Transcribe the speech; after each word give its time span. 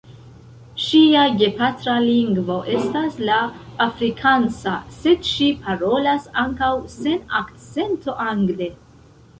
Ŝia 0.83 1.25
gepatra 1.41 1.97
lingvo 2.05 2.55
estas 2.77 3.19
la 3.29 3.37
afrikansa, 3.87 4.75
sed 5.03 5.31
ŝi 5.35 5.51
parolas 5.69 6.27
ankaŭ 6.47 6.73
sen 6.99 7.25
akcento 7.45 8.19
angle. 8.33 8.75